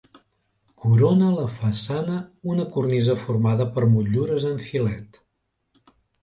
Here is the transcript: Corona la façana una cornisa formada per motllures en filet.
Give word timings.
Corona 0.85 1.27
la 1.39 1.43
façana 1.57 2.15
una 2.53 2.65
cornisa 2.77 3.17
formada 3.27 3.69
per 3.77 3.85
motllures 3.93 4.49
en 4.55 4.59
filet. 4.71 5.21